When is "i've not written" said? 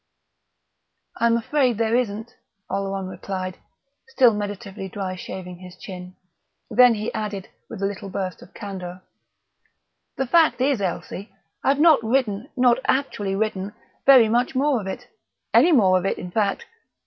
11.63-12.49